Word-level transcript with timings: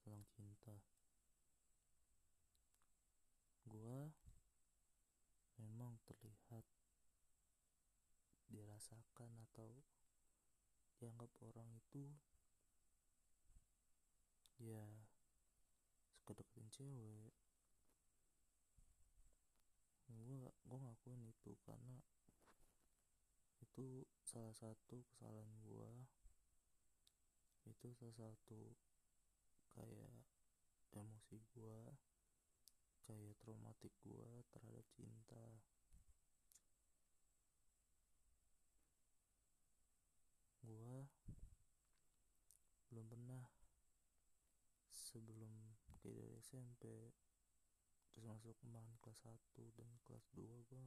tentang 0.00 0.24
cinta. 0.32 0.72
Gua 3.68 4.08
memang 5.60 6.00
terlihat 6.08 6.64
dirasakan 8.48 9.30
atau 9.52 9.84
dianggap 10.96 11.28
orang 11.44 11.68
itu 11.76 12.08
ya 14.56 14.88
suka 16.16 16.32
deketin 16.32 16.68
cewek. 16.72 17.36
Gue 20.08 20.48
gue 20.64 20.78
ngakuin 20.80 21.22
itu 21.28 21.52
karena 21.68 22.00
itu 23.60 24.04
salah 24.24 24.52
satu 24.56 25.04
kesalahan 25.12 25.52
gue 25.62 25.92
itu 27.68 27.86
salah 27.94 28.16
satu 28.16 28.74
kayak 29.80 30.12
emosi 30.92 31.40
gue 31.56 31.80
kayak 33.08 33.32
traumatik 33.40 33.96
gue 34.04 34.44
terhadap 34.52 34.84
cinta. 34.92 35.44
Gue 40.60 41.08
belum 42.92 43.06
pernah 43.08 43.48
sebelum 44.92 45.72
kayak 46.04 46.20
dari 46.20 46.36
SMP 46.44 46.84
terus 48.10 48.26
masuk 48.26 48.54
kemarin 48.60 48.94
kelas 48.98 49.22
1 49.22 49.78
dan 49.78 49.90
kelas 50.04 50.26
2 50.34 50.66
gua 50.66 50.84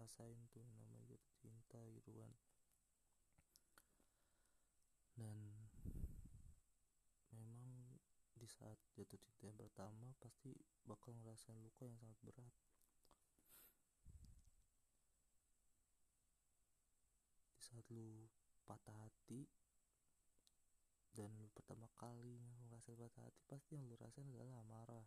rasain 0.00 0.40
tuh 0.52 0.64
namanya 0.64 1.04
jatuh 1.04 1.34
cinta 1.36 1.80
gitu 1.92 2.10
kan 2.16 2.32
dan 5.18 5.38
memang 7.34 7.98
saat 8.48 8.80
jatuh 8.96 9.20
cinta 9.20 9.44
yang 9.44 9.60
pertama 9.60 10.16
pasti 10.24 10.56
bakal 10.88 11.12
ngerasain 11.20 11.60
luka 11.60 11.84
yang 11.84 12.00
sangat 12.00 12.16
berat. 12.24 12.54
Di 17.52 17.60
saat 17.60 17.84
lu 17.92 18.24
patah 18.64 18.96
hati 19.04 19.44
dan 21.12 21.28
lu 21.36 21.52
pertama 21.52 21.84
kali 22.00 22.40
ngerasain 22.66 22.96
patah 22.96 23.28
hati 23.28 23.40
pasti 23.44 23.76
yang 23.76 23.84
lu 23.84 23.94
rasain 24.00 24.24
adalah 24.32 24.64
amarah 24.64 25.06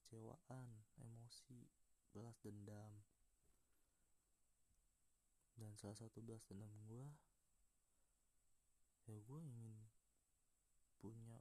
kecewaan 0.00 0.68
emosi 0.96 1.68
belas 2.16 2.40
dendam. 2.40 3.04
Dan 5.60 5.76
salah 5.76 6.00
satu 6.00 6.24
belas 6.24 6.40
dendam 6.48 6.72
gue 6.88 7.04
ya 9.10 9.18
gue 9.26 9.40
ingin 9.42 9.74
punya 11.02 11.39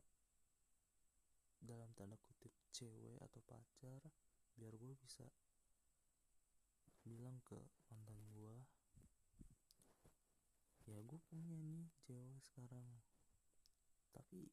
tanda 2.00 2.16
kutip 2.16 2.55
cewek 2.72 3.19
atau 3.19 3.44
pacar 3.44 4.00
biar 4.55 4.72
gue 4.80 4.95
bisa 5.03 5.28
bilang 7.03 7.44
ke 7.44 7.59
mantan 7.91 8.23
gue 8.31 8.56
ya 10.89 10.97
gue 11.06 11.19
punya 11.30 11.53
nih 11.53 11.86
cewek 12.02 12.41
sekarang. 12.41 12.89
Tapi 14.09 14.50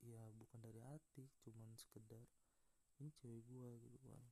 ya 0.00 0.24
bukan 0.32 0.60
dari 0.64 0.80
hati 0.80 1.28
cuman 1.44 1.68
sekedar 1.76 2.24
ini 2.96 3.12
cewek 3.20 3.44
gua 3.44 3.76
gitu 3.76 3.98
kan. 4.00 4.22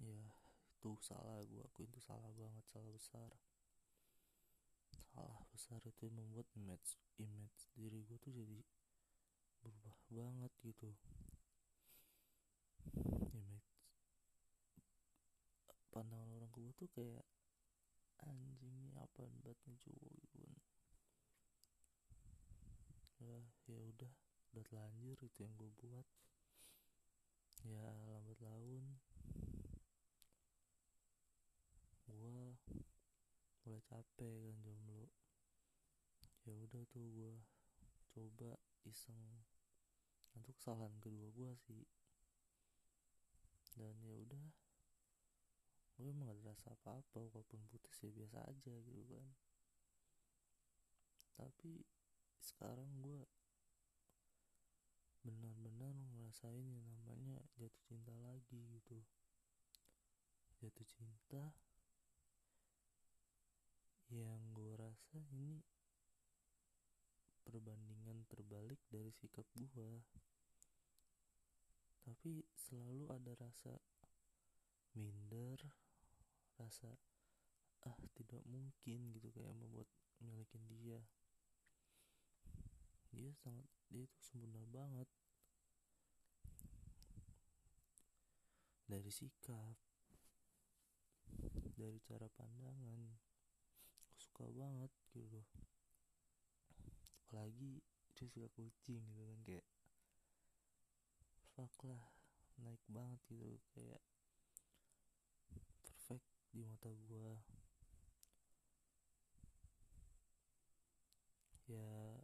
Ya 0.00 0.24
itu 0.72 0.90
salah 1.04 1.44
gua 1.44 1.68
aku 1.68 1.84
itu 1.84 2.00
salah 2.00 2.32
banget 2.32 2.64
salah 2.72 2.88
besar. 2.88 3.30
Salah 5.12 5.44
besar 5.52 5.84
itu 5.84 6.08
membuat 6.08 6.48
image 6.56 6.96
image 7.20 7.68
diri 7.76 8.00
gua 8.08 8.16
tuh 8.16 8.32
jadi 8.32 8.64
berubah 9.62 9.96
banget 10.10 10.52
gitu. 10.66 10.90
Image 13.32 13.70
pandangan 15.92 16.28
orang 16.34 16.50
ke 16.50 16.58
gua 16.58 16.72
tuh 16.74 16.88
kayak 16.96 17.24
anjing 18.24 18.96
apa 18.96 19.22
banget 19.28 19.58
nih 19.68 19.78
cowok 19.84 20.12
gitu 20.24 20.36
kan. 20.42 20.58
Ya 23.22 23.38
ya 23.70 23.78
udah 23.78 24.12
udah 24.52 24.64
telanjur 24.66 25.18
itu 25.22 25.38
yang 25.46 25.54
gue 25.54 25.70
buat. 25.78 26.06
Ya 27.62 27.86
lambat 28.10 28.38
laun. 28.42 28.98
Gue 32.10 32.58
mulai 33.62 33.82
capek 33.86 34.34
kan 34.42 34.56
jomblo. 34.64 35.06
Ya 36.42 36.52
udah 36.58 36.82
tuh 36.90 37.06
gue 37.14 37.34
coba 38.12 38.58
iseng. 38.86 39.18
Untuk 40.32 40.56
kesalahan 40.58 40.94
kedua 40.98 41.28
gue 41.34 41.52
sih. 41.68 41.84
Dan 43.76 43.96
ya 44.04 44.16
udah. 44.16 44.46
Gue 46.00 46.10
emang 46.10 46.34
gak 46.34 46.56
rasa 46.56 46.74
apa-apa 46.74 47.30
walaupun 47.30 47.62
putus 47.68 48.00
ya 48.02 48.10
biasa 48.10 48.42
aja 48.48 48.74
gitu 48.82 49.02
kan. 49.06 49.26
Tapi 51.38 51.84
sekarang 52.42 52.90
gue 52.98 53.22
benar-benar 55.22 55.94
ngerasain 55.94 56.66
yang 56.66 56.86
namanya 56.98 57.38
jatuh 57.54 57.82
cinta 57.86 58.10
lagi 58.18 58.58
gitu. 58.74 58.98
Jatuh 60.58 60.88
cinta 60.90 61.54
yang 64.12 64.42
gue 64.52 64.76
rasa 64.76 65.22
ini 65.32 65.62
perbandingan 67.52 68.24
terbalik 68.32 68.80
dari 68.88 69.12
sikap 69.12 69.44
gue 69.52 70.00
tapi 72.02 72.42
selalu 72.56 73.12
ada 73.12 73.32
rasa 73.36 73.76
minder 74.96 75.60
rasa 76.56 76.96
ah 77.82 77.98
tidak 78.14 78.42
mungkin 78.46 79.10
gitu 79.10 79.28
kayak 79.34 79.54
membuat 79.58 79.90
milikin 80.22 80.62
dia. 80.70 81.02
Dia 83.12 83.34
sangat 83.42 83.66
dia 83.90 84.06
itu 84.06 84.18
sempurna 84.22 84.62
banget. 84.70 85.08
Dari 88.86 89.10
sikap 89.10 89.76
dari 91.74 91.98
cara 92.04 92.28
pandangan 92.28 93.00
suka 94.14 94.46
banget 94.54 94.92
gitu 95.16 95.42
apalagi 97.32 97.80
dia 98.12 98.28
suka 98.28 98.44
kucing 98.52 99.00
gitu 99.08 99.24
kan 99.24 99.40
kayak 99.48 99.64
fuck 101.56 101.72
lah 101.88 102.12
naik 102.60 102.84
banget 102.92 103.16
gitu 103.32 103.56
kayak 103.72 104.04
perfect 105.80 106.28
di 106.52 106.60
mata 106.60 106.92
gua. 107.08 107.40
Ya 111.64 112.20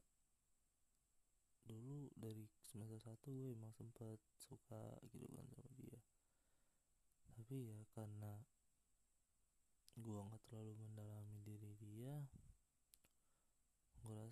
dulu 1.64 2.12
dari 2.12 2.44
semester 2.68 3.00
satu 3.00 3.32
gue 3.32 3.56
emang 3.56 3.72
sempat 3.72 4.20
suka 4.36 4.92
gitu 5.08 5.24
kan 5.32 5.48
sama 5.56 5.72
dia. 5.72 6.04
Tapi 7.32 7.72
ya 7.72 7.80
karena 7.96 8.44
gue 9.96 10.20
nggak 10.20 10.44
terlalu 10.52 10.76
mendalami 10.76 11.40
diri 11.40 11.72
dia 11.80 12.28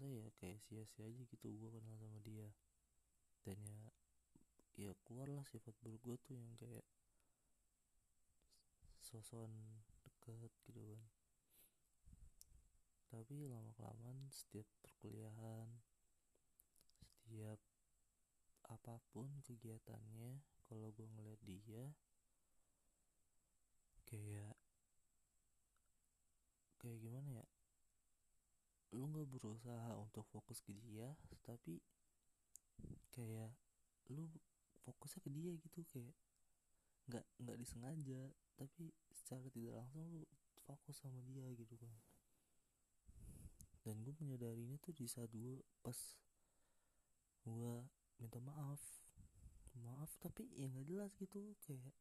gue 0.06 0.22
rasa 0.22 0.22
ya 0.22 0.30
kayak 0.38 0.58
sia-sia 0.62 1.10
aja 1.10 1.22
gitu 1.26 1.46
gue 1.50 1.70
kenal 1.74 1.98
sama 1.98 2.18
dia. 2.22 2.48
Dan 3.42 3.58
ya 3.66 3.82
ya 4.76 4.92
keluarlah 5.02 5.42
sifat 5.48 5.74
buruk 5.82 6.02
gue 6.06 6.16
tuh 6.22 6.34
yang 6.38 6.54
kayak 6.60 6.86
sosokan 9.02 9.50
deket 10.06 10.52
gitu 10.66 10.78
kan. 10.78 11.02
Tapi 13.10 13.50
lama 13.50 13.70
kelamaan 13.74 14.30
setiap 14.30 14.66
perkuliahan 14.82 15.66
setiap 17.26 17.58
apa 18.66 18.98
pun 19.10 19.30
kegiatannya 19.46 20.42
kalau 20.66 20.90
gue 20.94 21.06
ngeliat 21.06 21.42
dia 21.42 21.94
kayak 24.06 24.54
gimana 27.02 27.42
ya 27.42 27.46
lu 28.96 29.06
nggak 29.12 29.28
berusaha 29.28 29.92
untuk 30.00 30.24
fokus 30.32 30.64
ke 30.64 30.72
dia 30.72 31.12
tapi 31.44 31.78
kayak 33.12 33.52
lu 34.10 34.28
fokusnya 34.84 35.20
ke 35.20 35.30
dia 35.30 35.52
gitu 35.60 35.80
kayak 35.88 36.14
nggak 37.06 37.24
nggak 37.38 37.56
disengaja 37.60 38.22
tapi 38.56 38.90
secara 39.12 39.46
tidak 39.52 39.78
langsung 39.78 40.04
lu 40.10 40.24
fokus 40.66 40.98
sama 40.98 41.22
dia 41.22 41.46
gitu 41.54 41.78
kan. 41.78 41.94
Dan 43.86 44.02
gue 44.02 44.10
menyadari 44.18 44.66
ini 44.66 44.82
tuh 44.82 44.90
di 44.90 45.06
saat 45.06 45.30
gue 45.30 45.62
pas 45.78 45.94
gue 47.46 47.74
minta 48.18 48.42
maaf 48.42 48.82
maaf 49.78 50.10
tapi 50.18 50.50
ya 50.58 50.66
nggak 50.66 50.88
jelas 50.90 51.14
gitu 51.14 51.54
kayak 51.62 51.94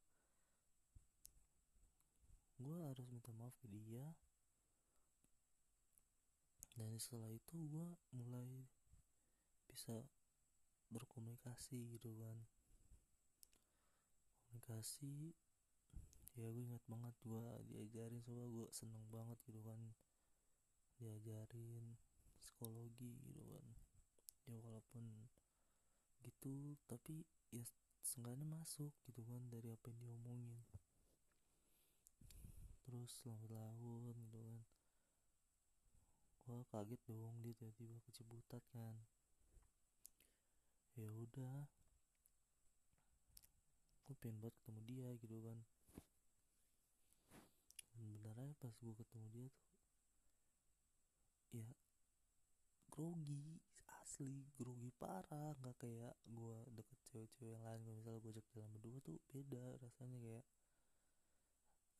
gue 2.57 2.77
harus 2.81 3.05
minta 3.13 3.29
maaf 3.37 3.53
ke 3.61 3.69
dia 3.69 4.15
dan 6.75 6.91
setelah 6.99 7.31
itu 7.31 7.55
gue 7.71 7.87
mulai 8.11 8.67
bisa 9.71 10.03
berkomunikasi 10.91 11.87
gitu 11.95 12.11
kan. 12.19 12.37
Komunikasi 14.47 15.35
ya 16.35 16.51
gue 16.51 16.67
ingat 16.67 16.83
banget 16.91 17.15
gue 17.23 17.47
diajarin 17.71 18.19
soalnya 18.19 18.51
gue 18.51 18.67
seneng 18.75 19.03
banget 19.07 19.39
gitu 19.47 19.63
kan. 19.63 19.79
Diajarin 20.99 21.95
psikologi 22.39 23.15
gitu 23.23 23.43
kan. 23.55 23.67
Ya 24.45 24.55
walaupun 24.59 25.31
gitu 26.23 26.75
tapi 26.91 27.23
ya 27.53 27.63
seenggaknya 28.03 28.45
masuk 28.45 28.91
gitu 29.07 29.23
kan 29.23 29.41
dari 29.47 29.71
apa 29.71 29.91
yang 29.91 29.99
diomongin. 30.03 30.59
Terus 32.85 33.25
lambat 33.25 33.51
laun 33.51 34.14
kaget 36.71 37.01
dong 37.07 37.35
dia 37.43 37.53
tiba-tiba 37.53 37.97
ke 38.01 38.09
Ciputat 38.15 38.63
kan. 38.73 38.95
Ya 40.95 41.09
udah. 41.11 41.67
Gue 44.05 44.15
pengen 44.21 44.37
banget 44.39 44.55
ketemu 44.61 44.81
dia 44.85 45.07
gitu 45.17 45.37
kan. 45.41 45.57
Bener 47.95 48.35
aja 48.37 48.55
pas 48.61 48.75
gue 48.75 48.95
ketemu 48.95 49.25
dia 49.33 49.47
tuh 49.49 49.65
ya 51.55 51.71
grogi 52.91 53.59
asli 54.03 54.45
grogi 54.55 54.91
parah. 54.95 55.55
Nggak 55.59 55.75
kayak 55.81 56.15
gue 56.27 56.57
deket 56.75 56.99
cewek-cewek 57.11 57.55
yang 57.55 57.63
lain. 57.65 57.81
Misalnya 57.83 58.21
gue 58.23 58.31
ajak 58.35 58.47
jalan 58.53 58.69
berdua 58.75 58.97
tuh 59.03 59.17
beda 59.31 59.63
rasanya 59.81 60.17
kayak 60.21 60.45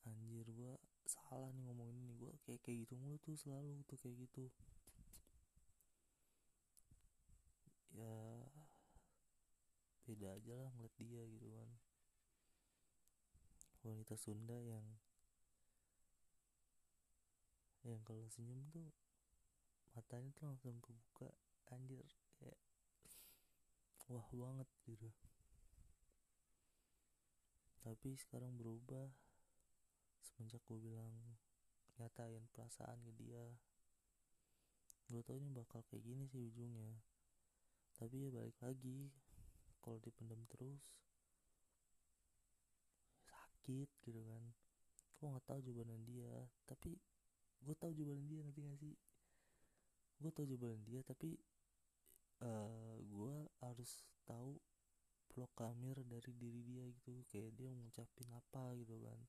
anjir 0.06 0.46
gue 0.46 0.74
salah 1.08 1.50
nih 1.54 1.64
ngomongin 1.66 1.98
ini. 2.02 2.14
Gue 2.18 2.34
kayak 2.46 2.62
kayak 2.66 2.78
gitu 2.88 2.94
mulu 2.98 3.18
tuh 3.22 3.36
selalu 3.38 3.82
tuh 3.90 3.98
kayak 4.02 4.16
gitu. 4.28 4.46
Ya 7.96 8.16
beda 10.06 10.38
aja 10.38 10.54
lah 10.54 10.70
ngeliat 10.76 10.96
dia 11.00 11.24
gitu 11.26 11.48
kan. 11.50 11.70
Wanita 13.86 14.18
Sunda 14.18 14.58
yang 14.58 14.86
yang 17.86 18.02
kalau 18.02 18.26
senyum 18.34 18.66
tuh 18.74 18.90
matanya 19.94 20.34
tuh 20.34 20.50
langsung 20.50 20.82
kebuka 20.82 21.30
anjir 21.70 22.02
kayak 22.42 22.58
wah 24.10 24.26
banget 24.34 24.70
gitu. 24.90 25.10
Tapi 27.86 28.18
sekarang 28.18 28.58
berubah 28.58 29.14
semenjak 30.26 30.62
gue 30.66 30.82
bilang 30.82 31.14
nyatain 31.96 32.44
perasaan 32.52 33.00
ke 33.06 33.12
dia 33.16 33.46
gue 35.06 35.22
tau 35.22 35.38
ini 35.38 35.54
bakal 35.54 35.86
kayak 35.86 36.02
gini 36.02 36.26
sih 36.26 36.42
ujungnya. 36.42 36.98
Tapi 37.96 38.26
ya 38.26 38.30
balik 38.34 38.58
lagi 38.58 39.14
kalau 39.78 40.02
dipendam 40.02 40.42
terus 40.50 40.82
sakit 43.30 43.90
gitu 44.02 44.22
kan. 44.26 44.44
Gue 45.22 45.28
nggak 45.30 45.46
tahu 45.46 45.60
jawaban 45.62 46.02
dia 46.10 46.50
tapi 46.66 46.98
gue 47.62 47.76
tahu 47.78 47.94
jawaban 47.94 48.26
dia 48.26 48.42
nanti 48.42 48.60
gak 48.66 48.80
sih? 48.82 48.98
Gue 50.18 50.32
tahu 50.34 50.46
jawaban 50.50 50.82
dia 50.90 51.06
tapi 51.06 51.38
uh, 52.42 52.98
gue 53.06 53.36
harus 53.62 54.02
tahu 54.26 54.58
kamir 55.54 56.00
dari 56.08 56.32
diri 56.34 56.66
dia 56.66 56.84
gitu. 56.90 57.22
Kayak 57.30 57.54
dia 57.54 57.70
ngucapin 57.70 58.30
apa 58.34 58.74
gitu 58.74 58.98
kan 59.06 59.22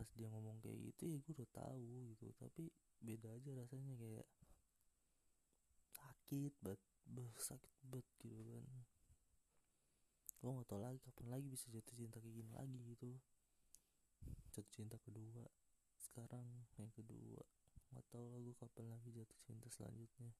pas 0.00 0.08
dia 0.16 0.32
ngomong 0.32 0.64
kayak 0.64 0.80
gitu 0.80 1.12
ya 1.12 1.16
gue 1.20 1.32
udah 1.36 1.50
tahu 1.52 2.08
gitu. 2.16 2.32
Tapi 2.40 2.72
beda 3.04 3.36
aja 3.36 3.52
rasanya 3.52 3.92
kayak 4.00 4.26
sakit 5.92 6.56
banget 6.64 6.80
sakit 7.36 7.72
banget 7.84 8.08
gitu 8.24 8.40
kan. 8.48 8.64
Gue 10.40 10.56
gak 10.56 10.72
tau 10.72 10.80
lagi 10.80 10.96
kapan 11.04 11.28
lagi 11.36 11.46
bisa 11.52 11.68
jatuh 11.68 11.92
cinta 11.92 12.16
kayak 12.16 12.32
gini 12.32 12.50
lagi 12.56 12.80
gitu. 12.96 13.12
Jatuh 14.56 14.72
cinta 14.72 14.96
kedua 15.04 15.44
sekarang 16.00 16.48
yang 16.80 16.88
kedua. 16.96 17.44
Nggak 17.92 18.06
tahu 18.08 18.24
lah 18.32 18.40
gue 18.40 18.56
kapan 18.56 18.86
lagi 18.88 19.08
jatuh 19.12 19.38
cinta 19.44 19.68
selanjutnya. 19.68 20.32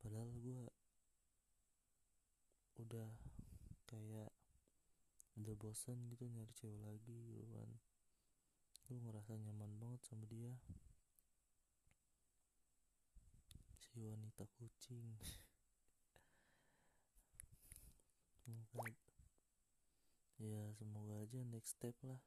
Padahal 0.00 0.32
gue 0.32 0.64
udah 2.80 3.12
kayak 3.84 4.29
udah 5.50 5.66
bosan 5.66 5.98
gitu 6.14 6.30
nyari 6.30 6.54
cewek 6.54 6.78
lagi 6.78 7.18
gitu 7.34 7.42
kan. 7.58 7.70
Gue 8.86 9.02
ngerasa 9.02 9.34
nyaman 9.34 9.82
banget 9.82 9.98
sama 10.06 10.22
dia. 10.30 10.54
Si 13.82 13.98
wanita 13.98 14.46
kucing. 14.54 15.18
Ya 20.38 20.70
semoga 20.78 21.18
aja 21.18 21.42
next 21.42 21.74
step 21.74 21.98
lah. 22.06 22.22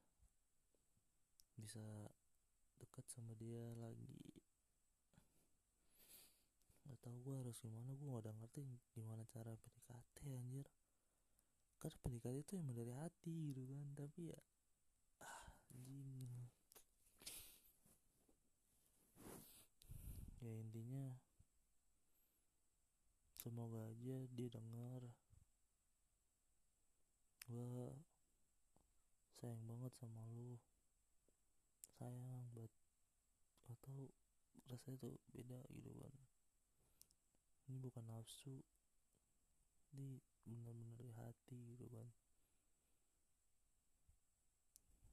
Bisa 1.55 1.79
dekat 2.75 3.07
sama 3.07 3.31
dia 3.39 3.71
lagi. 3.79 4.35
Nggak 6.83 6.99
tahu 6.99 7.15
gue 7.23 7.35
harus 7.39 7.55
gimana 7.63 7.95
gue 7.95 8.03
gak 8.03 8.27
udah 8.27 8.35
ngerti 8.35 8.67
gimana 8.91 9.23
cara 9.31 9.55
PDKT 9.55 10.27
anjir 10.35 10.67
karena 11.83 11.99
PDKT 11.99 12.35
itu 12.39 12.53
emang 12.55 12.79
dari 12.79 12.95
hati 12.95 13.51
gitu 13.51 13.67
kan. 13.67 13.87
Tapi 13.99 14.31
ya 14.31 14.39
ah 15.19 15.51
anjing. 15.75 16.31
Ya 20.39 20.53
intinya 20.63 21.19
semoga 23.43 23.83
aja 23.83 24.15
dia 24.31 24.47
dengar. 24.47 25.03
Gue 27.51 27.91
sayang 29.43 29.67
banget 29.67 29.91
sama 29.99 30.23
lu. 30.31 30.55
Sayang 31.99 32.47
buat 32.55 32.71
atau 33.75 34.07
rasanya 34.71 35.03
tuh 35.03 35.19
beda 35.35 35.59
gitu 35.67 35.91
kan. 35.99 36.15
Ini 37.67 37.75
bukan 37.83 38.07
nafsu. 38.07 38.63
Ini 39.91 40.23
benar-benar 40.47 40.99
di 40.99 41.11
hati 41.15 41.59
gitu 41.75 41.85
kan. 41.91 42.07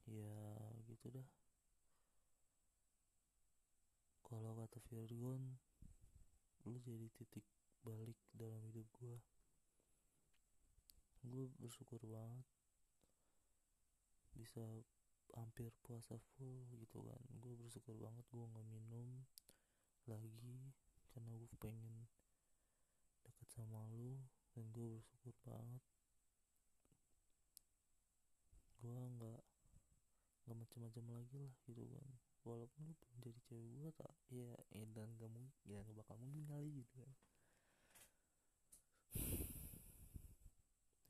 Ya 0.09 0.35
gitu 0.87 1.07
dah. 1.11 1.27
Kalau 4.27 4.55
kata 4.59 4.79
Virgon 4.87 5.59
lu 6.63 6.77
jadi 6.79 7.09
titik 7.17 7.43
balik 7.81 8.15
dalam 8.37 8.61
hidup 8.69 8.85
gue 9.01 9.17
gue 11.25 11.45
bersyukur 11.57 11.97
banget 12.05 12.45
bisa 14.37 14.61
hampir 15.37 15.71
puasa 15.85 16.17
full 16.35 16.65
gitu 16.75 17.01
kan. 17.05 17.21
Gue 17.39 17.55
bersyukur 17.59 17.95
banget 17.97 18.25
gue 18.31 18.45
nggak 18.45 18.67
minum 18.67 19.07
lagi 20.09 20.73
karena 21.13 21.31
gue 21.35 21.49
pengen 21.61 22.07
deket 23.27 23.47
sama 23.53 23.85
lu 23.93 24.17
dan 24.51 24.65
gue 24.75 24.87
bersyukur 24.99 25.35
banget. 25.47 25.83
Gue 28.81 28.97
nggak 29.17 29.41
nggak 30.45 30.57
macam-macam 30.57 31.05
lagi 31.15 31.37
lah 31.39 31.53
gitu 31.69 31.83
kan. 31.87 32.07
Walaupun 32.41 32.81
lu 32.89 32.93
belum 32.97 33.15
jadi 33.21 33.39
cewek 33.45 33.69
gue 33.77 33.89
tak 33.93 34.13
ya 34.33 34.51
eh, 34.73 34.87
dan 34.97 35.13
gak 35.21 35.29
mungkin 35.29 35.53
ya 35.69 35.85
gak 35.85 35.93
bakal 35.93 36.17
mungkin 36.17 36.41
kali 36.49 36.69
gitu 36.73 36.93
kan. 36.97 37.11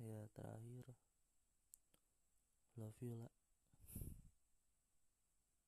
Ya 0.02 0.28
terakhir. 0.36 0.92
Love 2.76 3.00
you 3.00 3.16
lah 3.16 3.41